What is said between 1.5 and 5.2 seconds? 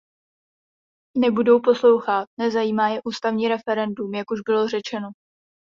poslouchat, nezajímá je ústavní referendum, jak už bylo řečeno.